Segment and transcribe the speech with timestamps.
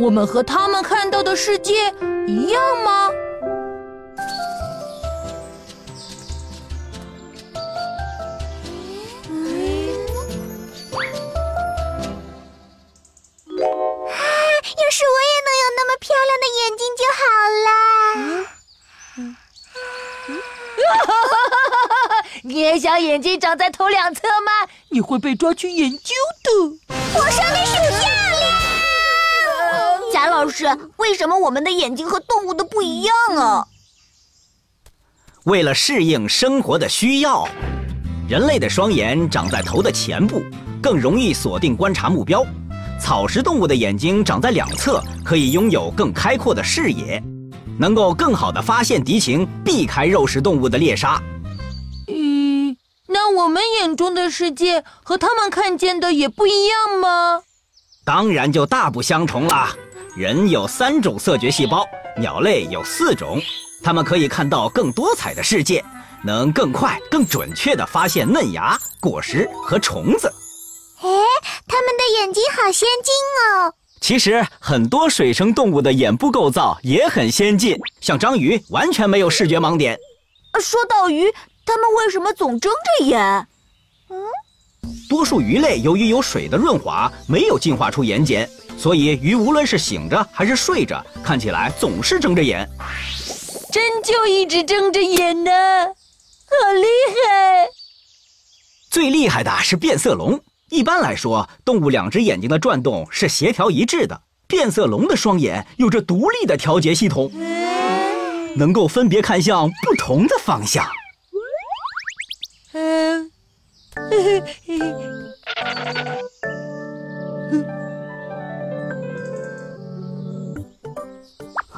[0.00, 1.74] 我们和他们看到的世界
[2.26, 3.10] 一样吗？
[14.72, 17.22] 要是我也能有那么漂亮的眼睛就好
[17.66, 17.68] 了。
[22.42, 24.66] 你也想眼睛长在头两侧吗？
[24.88, 26.50] 你会被抓去研究的。
[27.14, 27.89] 我说的是
[30.40, 30.64] 老师，
[30.96, 33.66] 为什么我们的眼睛和动物的不一样啊？
[35.44, 37.46] 为了适应生活的需要，
[38.26, 40.42] 人类的双眼长在头的前部，
[40.82, 42.42] 更容易锁定观察目标。
[42.98, 47.22] 草食动物的眼睛长在两侧，可以拥有更开阔的视野，
[47.78, 51.20] 能够更好的发现敌情，避开肉食动物的猎杀。
[52.08, 52.74] 嗯，
[53.08, 57.42] 那我们眼中的世界和他们看见的也不一样吗？
[58.06, 59.76] 当然就大不相同啦。
[60.16, 63.40] 人有三种色觉细胞，鸟类有四种，
[63.82, 65.84] 它们可以看到更多彩的世界，
[66.24, 70.28] 能更快、更准确地发现嫩芽、果实和虫子。
[71.00, 71.08] 哎，
[71.66, 73.72] 它们的眼睛好先进哦！
[74.00, 79.96] 其实很多水生动物的眼部构造也很先进，像章鱼完全没有视觉盲点。
[80.60, 81.32] 说到鱼，
[81.64, 83.46] 它们为什么总睁着眼？
[84.82, 92.68] 嗯，多数鱼类由于有水的润滑，没有进化出眼睑，所以鱼无论是醒着还是睡着，看起来总是睁着眼。
[93.72, 97.68] 真就一直睁着眼呢，好厉害！
[98.90, 100.40] 最厉害的是变色龙。
[100.70, 104.22] 一般来说，动物两只眼睛的转动是协调一致的。
[104.48, 107.30] 变色龙的双眼有着独立的调节系统，
[108.56, 110.84] 能够分别看向不同的方向。
[114.30, 114.44] 嗯，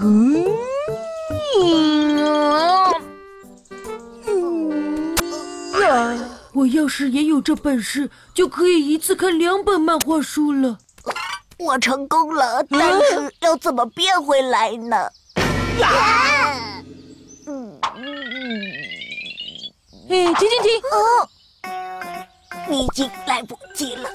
[0.00, 0.46] 嗯，
[4.26, 5.14] 嗯，
[5.76, 6.28] 嗯。
[6.52, 10.76] 我要是也有这本事，就可以一次看两本漫画书了。
[11.58, 14.96] 我成功了，但是要怎么变回来呢？
[15.78, 16.82] 呀！
[17.46, 17.78] 嗯。
[17.96, 18.04] 嗯。
[18.04, 18.42] 嗯。
[20.10, 20.68] 哎，停停停！
[20.90, 21.28] 哦，
[22.72, 24.08] 你已经来不及了。